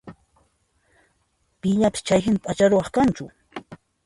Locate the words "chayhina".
2.07-2.39